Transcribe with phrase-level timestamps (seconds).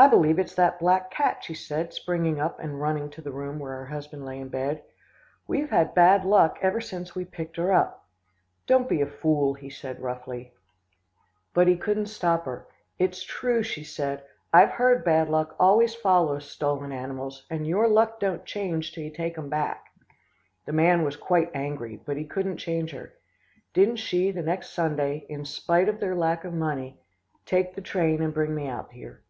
[0.00, 3.58] "'I believe it's that black cat,' she said, springing up and running to the room
[3.58, 4.84] where her husband lay in bed.
[5.48, 8.06] 'We've had bad luck ever since we picked her up.'
[8.68, 10.52] "'Don't be a fool,' he said roughly.
[11.52, 12.68] "But he couldn't stop her.
[13.00, 14.22] 'It's true,' she said,
[14.52, 19.10] 'I've heard bad luck always follows stolen animals, and your luck don't change till you
[19.10, 19.88] take 'em back.'
[20.64, 23.14] "The man was quite angry, but he couldn't change her.
[23.74, 27.00] Didn't she, the next Sunday, in spite of their lack of money,
[27.44, 29.24] take the train and bring me out here.